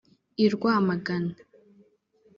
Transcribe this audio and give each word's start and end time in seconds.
i 0.43 0.45
Rwamagana 0.53 1.33